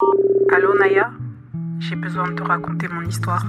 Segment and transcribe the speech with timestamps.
[0.00, 1.10] Allô Naya?
[1.78, 3.46] J'ai besoin de te raconter mon histoire.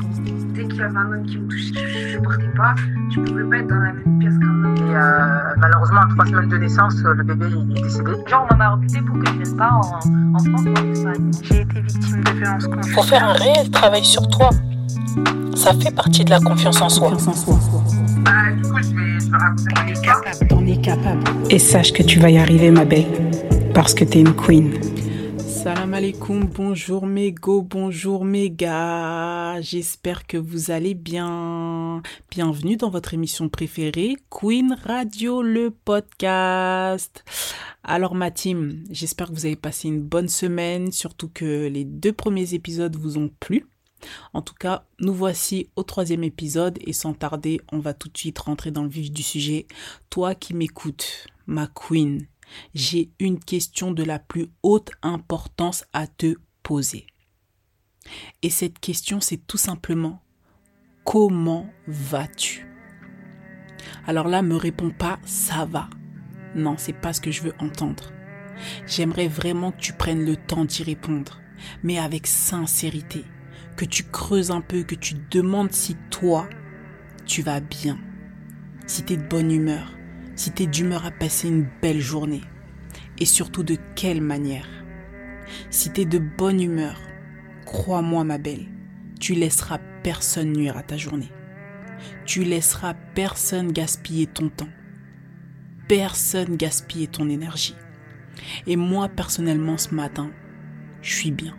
[0.54, 2.73] Dès qu'il y avait un homme qui me touchait, je ne supportais pas.
[3.13, 4.75] Je pouvais pas être dans la même pièce qu'un homme.
[4.78, 8.12] Et euh, malheureusement, à trois semaines de naissance, le bébé est décédé.
[8.28, 11.31] Genre, on m'a recruté pour que je reste pas en, en France ou en Espagne.
[11.44, 12.94] J'ai été victime de violences conjugales.
[12.94, 14.50] Faut faire un réel travail sur toi.
[15.56, 17.12] Ça fait partie de la confiance en soi.
[17.12, 20.22] Bah, du coup, je vais, je vais raconter mon histoire.
[20.48, 21.23] T'en es capable.
[21.50, 23.05] Et sache que tu vas y arriver, ma belle.
[23.73, 24.72] Parce que t'es une queen.
[25.68, 29.60] Salam alaikum, bonjour mes bonjour mes gars.
[29.60, 32.02] J'espère que vous allez bien.
[32.32, 37.26] Bienvenue dans votre émission préférée, Queen Radio, le podcast.
[37.84, 42.13] Alors ma team, j'espère que vous avez passé une bonne semaine, surtout que les deux
[42.13, 43.68] premiers épisodes vous ont plu.
[44.32, 48.18] En tout cas, nous voici au troisième épisode et sans tarder, on va tout de
[48.18, 49.68] suite rentrer dans le vif du sujet.
[50.10, 52.26] Toi qui m'écoutes, ma queen,
[52.74, 57.08] j'ai une question de la plus haute importance à te poser.
[58.42, 60.21] Et cette question, c'est tout simplement
[61.04, 62.68] comment vas-tu?
[64.05, 65.89] Alors là, me réponds pas ça va.
[66.55, 68.11] Non, c'est pas ce que je veux entendre.
[68.88, 71.39] J'aimerais vraiment que tu prennes le temps d'y répondre,
[71.83, 73.23] mais avec sincérité,
[73.75, 76.49] que tu creuses un peu, que tu demandes si toi,
[77.25, 77.99] tu vas bien,
[78.88, 79.96] si tu es de bonne humeur,
[80.38, 82.43] si tu es d'humeur à passer une belle journée
[83.19, 84.67] et surtout de quelle manière.
[85.69, 87.02] Si tu es de bonne humeur,
[87.66, 88.67] crois-moi ma belle,
[89.19, 91.31] tu laisseras personne nuire à ta journée.
[92.25, 94.69] Tu laisseras personne gaspiller ton temps.
[95.88, 97.75] Personne gaspiller ton énergie.
[98.67, 100.30] Et moi personnellement ce matin,
[101.02, 101.58] je suis bien.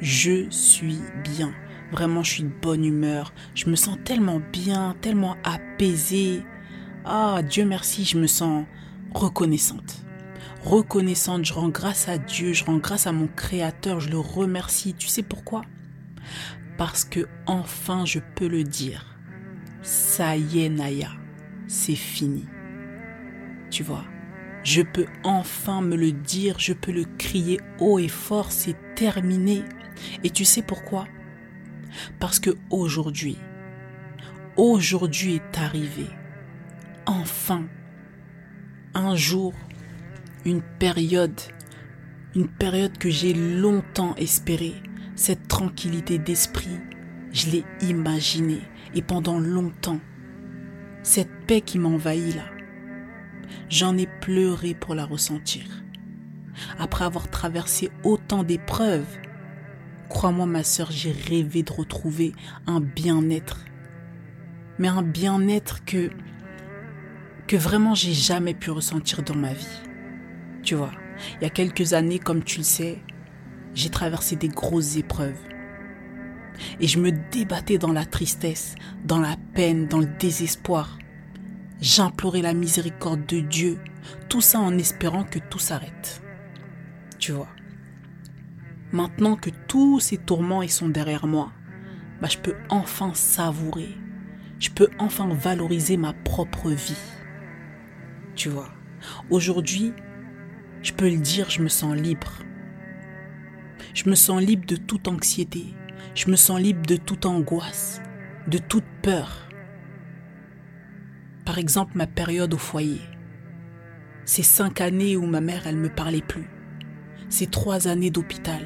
[0.00, 1.52] Je suis bien.
[1.92, 3.32] Vraiment, je suis de bonne humeur.
[3.54, 6.42] Je me sens tellement bien, tellement apaisée.
[7.06, 8.64] Ah, Dieu merci, je me sens
[9.12, 10.02] reconnaissante.
[10.62, 14.94] Reconnaissante, je rends grâce à Dieu, je rends grâce à mon Créateur, je le remercie.
[14.94, 15.60] Tu sais pourquoi?
[16.78, 19.18] Parce que enfin je peux le dire.
[19.82, 21.10] Ça y est, Naya,
[21.66, 22.46] c'est fini.
[23.70, 24.06] Tu vois,
[24.62, 29.62] je peux enfin me le dire, je peux le crier haut et fort, c'est terminé.
[30.22, 31.06] Et tu sais pourquoi?
[32.18, 33.36] Parce que aujourd'hui,
[34.56, 36.06] aujourd'hui est arrivé
[37.06, 37.64] enfin,
[38.94, 39.52] un jour,
[40.44, 41.40] une période,
[42.34, 44.74] une période que j'ai longtemps espérée,
[45.14, 46.78] cette tranquillité d'esprit,
[47.32, 48.62] je l'ai imaginée
[48.94, 50.00] et pendant longtemps,
[51.02, 52.44] cette paix qui m'envahit là,
[53.68, 55.64] j'en ai pleuré pour la ressentir.
[56.78, 59.18] Après avoir traversé autant d'épreuves,
[60.08, 62.32] crois-moi ma sœur, j'ai rêvé de retrouver
[62.66, 63.64] un bien-être.
[64.78, 66.10] Mais un bien-être que
[67.46, 69.82] que vraiment j'ai jamais pu ressentir dans ma vie.
[70.62, 70.92] Tu vois,
[71.36, 73.02] il y a quelques années, comme tu le sais,
[73.74, 75.38] j'ai traversé des grosses épreuves.
[76.80, 80.98] Et je me débattais dans la tristesse, dans la peine, dans le désespoir.
[81.80, 83.78] J'implorais la miséricorde de Dieu,
[84.28, 86.22] tout ça en espérant que tout s'arrête.
[87.18, 87.48] Tu vois.
[88.92, 91.50] Maintenant que tous ces tourments sont derrière moi,
[92.22, 93.98] bah, je peux enfin savourer,
[94.60, 96.94] je peux enfin valoriser ma propre vie
[98.34, 98.68] tu vois.
[99.30, 99.92] Aujourd'hui,
[100.82, 102.42] je peux le dire, je me sens libre.
[103.94, 105.74] Je me sens libre de toute anxiété.
[106.14, 108.00] Je me sens libre de toute angoisse,
[108.46, 109.48] de toute peur.
[111.44, 113.00] Par exemple, ma période au foyer.
[114.24, 116.48] Ces cinq années où ma mère, elle me parlait plus.
[117.28, 118.62] Ces trois années d'hôpital.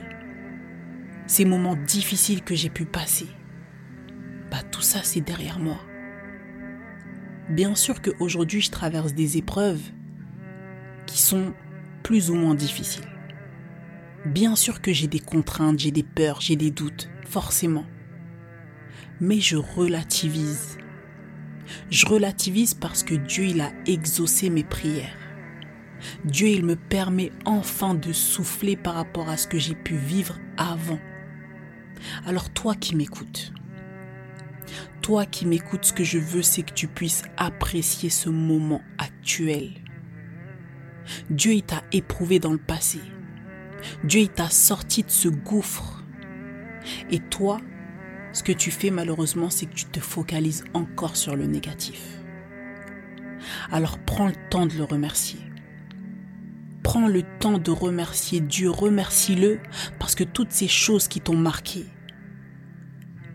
[1.27, 3.28] Ces moments difficiles que j'ai pu passer.
[4.51, 5.78] Bah, tout ça, c'est derrière moi.
[7.50, 9.81] Bien sûr qu'aujourd'hui, je traverse des épreuves
[11.06, 11.54] qui sont
[12.03, 13.09] plus ou moins difficiles.
[14.26, 17.86] Bien sûr que j'ai des contraintes, j'ai des peurs, j'ai des doutes, forcément.
[19.20, 20.76] Mais je relativise.
[21.91, 25.16] Je relativise parce que Dieu, il a exaucé mes prières.
[26.25, 30.39] Dieu, il me permet enfin de souffler par rapport à ce que j'ai pu vivre
[30.56, 30.98] avant.
[32.27, 33.53] Alors toi qui m'écoutes,
[35.03, 39.70] toi qui m'écoutes, ce que je veux, c'est que tu puisses apprécier ce moment actuel.
[41.30, 43.00] Dieu, il t'a éprouvé dans le passé.
[44.04, 46.04] Dieu, il t'a sorti de ce gouffre.
[47.10, 47.59] Et toi,
[48.32, 52.18] ce que tu fais malheureusement, c'est que tu te focalises encore sur le négatif.
[53.70, 55.41] Alors prends le temps de le remercier.
[56.82, 59.60] Prends le temps de remercier Dieu, remercie-le
[59.98, 61.84] parce que toutes ces choses qui t'ont marqué,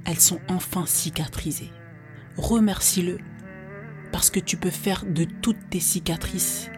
[0.06, 1.72] elles sont enfin cicatrisées.
[2.38, 3.18] Remercie-le
[4.12, 6.70] parce que tu peux faire de toutes tes cicatrices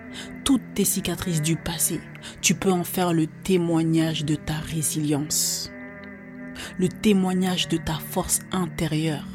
[0.46, 2.00] toutes tes cicatrices du passé,
[2.40, 5.72] tu peux en faire le témoignage de ta résilience,
[6.78, 9.28] le témoignage de ta force intérieure.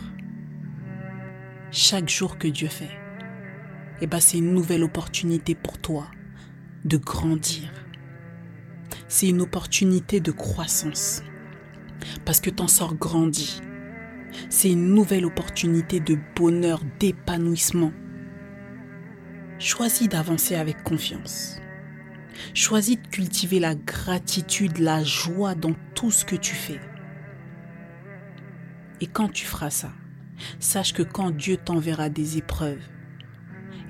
[1.73, 2.91] Chaque jour que Dieu fait,
[4.01, 6.07] eh ben c'est une nouvelle opportunité pour toi
[6.85, 7.71] de grandir.
[9.09, 11.23] C'est une opportunité de croissance.
[12.25, 13.61] Parce que t'en sors grandi.
[14.49, 17.93] C'est une nouvelle opportunité de bonheur, d'épanouissement.
[19.59, 21.61] Choisis d'avancer avec confiance.
[22.55, 26.81] Choisis de cultiver la gratitude, la joie dans tout ce que tu fais.
[29.01, 29.93] Et quand tu feras ça,
[30.59, 32.83] sache que quand Dieu t'enverra des épreuves,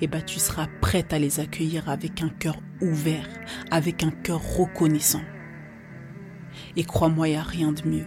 [0.01, 3.29] eh ben, tu seras prête à les accueillir avec un cœur ouvert,
[3.71, 5.23] avec un cœur reconnaissant.
[6.77, 8.07] Et crois-moi, il n'y a rien de mieux.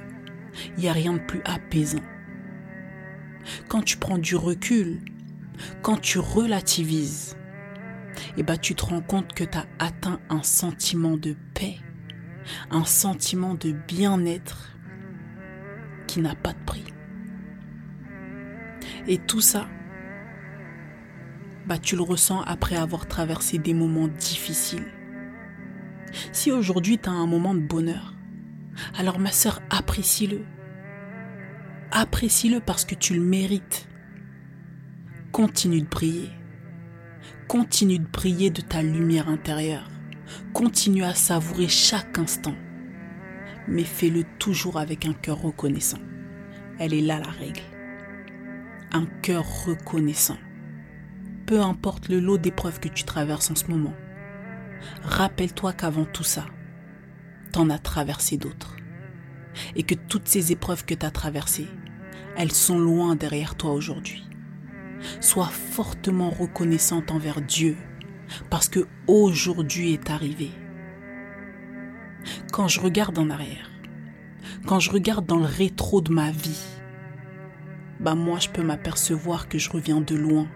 [0.77, 2.01] Il n'y a rien de plus apaisant.
[3.67, 4.99] Quand tu prends du recul,
[5.81, 7.37] quand tu relativises,
[8.37, 11.77] eh ben, tu te rends compte que tu as atteint un sentiment de paix,
[12.71, 14.77] un sentiment de bien-être
[16.07, 16.83] qui n'a pas de prix.
[19.07, 19.67] Et tout ça,
[21.65, 24.85] bah, tu le ressens après avoir traversé des moments difficiles.
[26.31, 28.13] Si aujourd'hui tu as un moment de bonheur,
[28.97, 30.45] alors ma sœur, apprécie-le.
[31.95, 33.87] Apprécie-le parce que tu le mérites.
[35.31, 36.29] Continue de briller.
[37.47, 39.89] Continue de briller de ta lumière intérieure.
[40.51, 42.55] Continue à savourer chaque instant.
[43.69, 45.99] Mais fais-le toujours avec un cœur reconnaissant.
[46.79, 47.61] Elle est là la règle.
[48.91, 50.37] Un cœur reconnaissant
[51.45, 53.93] peu importe le lot d'épreuves que tu traverses en ce moment,
[55.03, 56.45] rappelle-toi qu'avant tout ça,
[57.51, 58.77] t'en as traversé d'autres.
[59.75, 61.67] Et que toutes ces épreuves que tu as traversées,
[62.37, 64.27] elles sont loin derrière toi aujourd'hui.
[65.19, 67.75] Sois fortement reconnaissante envers Dieu
[68.49, 70.51] parce que aujourd'hui est arrivé.
[72.51, 73.69] Quand je regarde en arrière,
[74.65, 76.63] quand je regarde dans le rétro de ma vie,
[77.99, 80.47] bah moi je peux m'apercevoir que je reviens de loin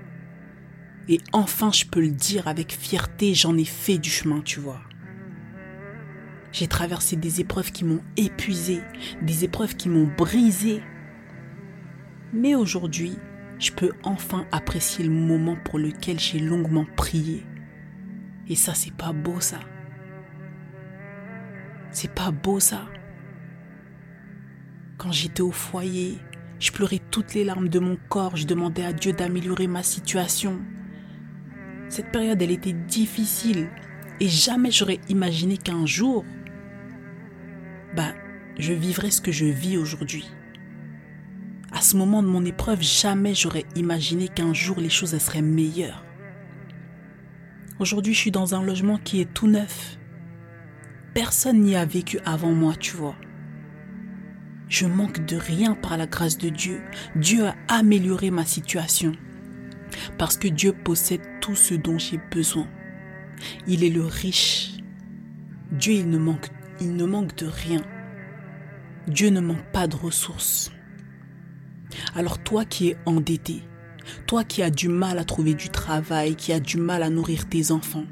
[1.09, 4.81] et enfin, je peux le dire avec fierté, j'en ai fait du chemin, tu vois.
[6.51, 8.81] J'ai traversé des épreuves qui m'ont épuisé,
[9.21, 10.81] des épreuves qui m'ont brisé.
[12.33, 13.17] Mais aujourd'hui,
[13.59, 17.45] je peux enfin apprécier le moment pour lequel j'ai longuement prié.
[18.47, 19.59] Et ça, c'est pas beau, ça.
[21.91, 22.85] C'est pas beau, ça.
[24.97, 26.17] Quand j'étais au foyer,
[26.59, 30.59] je pleurais toutes les larmes de mon corps, je demandais à Dieu d'améliorer ma situation.
[31.89, 33.69] Cette période, elle était difficile
[34.19, 36.25] et jamais j'aurais imaginé qu'un jour,
[37.95, 38.13] bah,
[38.57, 40.25] je vivrais ce que je vis aujourd'hui.
[41.77, 46.03] À ce moment de mon épreuve, jamais j'aurais imaginé qu'un jour les choses seraient meilleures.
[47.77, 49.99] Aujourd'hui, je suis dans un logement qui est tout neuf.
[51.13, 53.15] Personne n'y a vécu avant moi, tu vois.
[54.67, 56.81] Je manque de rien par la grâce de Dieu.
[57.15, 59.11] Dieu a amélioré ma situation.
[60.17, 62.67] Parce que Dieu possède tout ce dont j'ai besoin.
[63.67, 64.77] Il est le riche.
[65.71, 66.47] Dieu, il ne manque,
[66.81, 67.83] il ne manque de rien.
[69.07, 70.71] Dieu ne manque pas de ressources.
[72.15, 73.63] Alors toi qui es endetté,
[74.25, 77.47] toi qui as du mal à trouver du travail, qui as du mal à nourrir
[77.47, 78.05] tes enfants,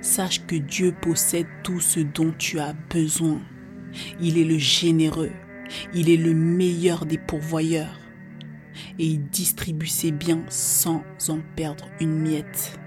[0.00, 3.40] sache que Dieu possède tout ce dont tu as besoin.
[4.20, 5.32] Il est le généreux,
[5.94, 7.98] il est le meilleur des pourvoyeurs
[8.98, 12.78] et il distribue ses biens sans en perdre une miette.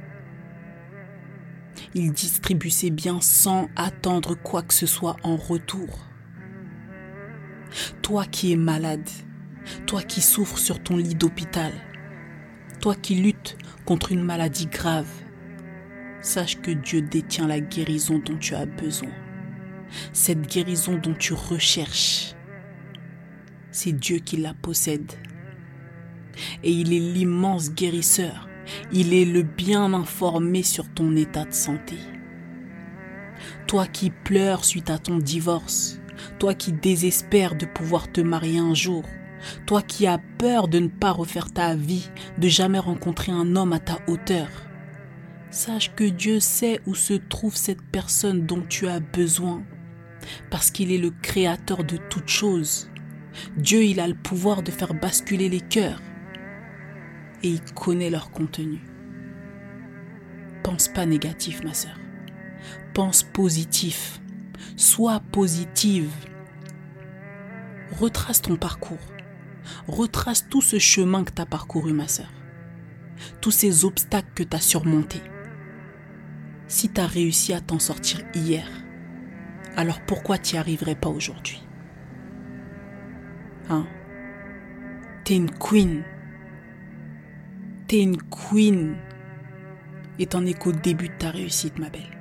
[1.94, 6.08] Il distribue ses biens sans attendre quoi que ce soit en retour.
[8.02, 9.10] Toi qui es malade,
[9.86, 11.74] toi qui souffres sur ton lit d'hôpital,
[12.82, 15.10] toi qui luttes contre une maladie grave,
[16.22, 19.12] sache que Dieu détient la guérison dont tu as besoin.
[20.14, 22.36] Cette guérison dont tu recherches,
[23.72, 25.14] c'est Dieu qui la possède
[26.64, 28.48] et il est l'immense guérisseur.
[28.92, 31.96] Il est le bien informé sur ton état de santé.
[33.68, 36.00] Toi qui pleures suite à ton divorce,
[36.40, 39.04] toi qui désespères de pouvoir te marier un jour,
[39.66, 43.74] toi qui as peur de ne pas refaire ta vie, de jamais rencontrer un homme
[43.74, 44.48] à ta hauteur,
[45.50, 49.64] sache que Dieu sait où se trouve cette personne dont tu as besoin,
[50.50, 52.90] parce qu'il est le créateur de toutes choses.
[53.56, 56.02] Dieu, il a le pouvoir de faire basculer les cœurs
[57.44, 58.82] et il connaît leur contenu.
[60.64, 61.98] Pense pas négatif, ma sœur.
[62.94, 64.20] Pense positif.
[64.76, 66.10] Sois positive.
[67.92, 68.98] Retrace ton parcours.
[69.88, 72.32] Retrace tout ce chemin que tu as parcouru, ma sœur.
[73.42, 75.24] Tous ces obstacles que tu as surmontés.
[76.68, 78.68] Si t'as réussi à t'en sortir hier,
[79.76, 81.64] alors pourquoi t'y arriverais pas aujourd'hui?
[83.70, 83.88] Hein?
[85.24, 86.04] T'es une queen.
[87.88, 88.98] T'es une queen.
[90.20, 92.18] Et t'en es qu'au début de ta réussite, ma belle.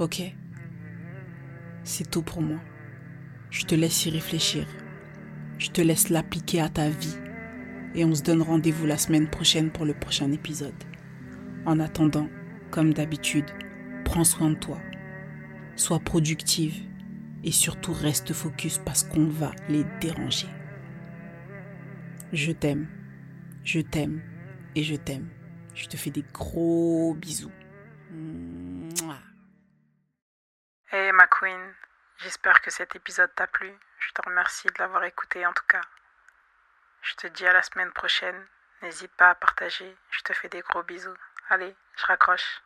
[0.00, 0.22] Ok?
[1.84, 2.58] C'est tout pour moi.
[3.50, 4.66] Je te laisse y réfléchir.
[5.58, 7.16] Je te laisse l'appliquer à ta vie.
[7.94, 10.74] Et on se donne rendez-vous la semaine prochaine pour le prochain épisode.
[11.64, 12.28] En attendant,
[12.70, 13.50] comme d'habitude,
[14.04, 14.78] prends soin de toi.
[15.76, 16.74] Sois productive
[17.44, 20.48] et surtout reste focus parce qu'on va les déranger.
[22.32, 22.88] Je t'aime,
[23.62, 24.22] je t'aime
[24.74, 25.28] et je t'aime.
[25.74, 27.50] Je te fais des gros bisous.
[30.92, 31.60] Hey ma queen,
[32.18, 33.72] j'espère que cet épisode t'a plu.
[33.98, 35.80] Je te remercie de l'avoir écouté en tout cas.
[37.02, 38.46] Je te dis à la semaine prochaine.
[38.82, 39.96] N'hésite pas à partager.
[40.10, 41.16] Je te fais des gros bisous.
[41.48, 42.62] Allez, je raccroche.